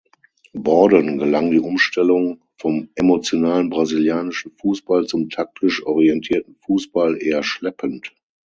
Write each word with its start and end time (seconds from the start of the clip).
Bordon 0.55 1.19
gelang 1.19 1.51
die 1.51 1.59
Umstellung 1.59 2.41
vom 2.57 2.89
emotionalen 2.95 3.69
brasilianischen 3.69 4.51
Fußball 4.57 5.05
zum 5.05 5.29
taktisch 5.29 5.85
orientierten 5.85 6.55
Fußball 6.55 7.21
eher 7.21 7.43
schleppend. 7.43 8.11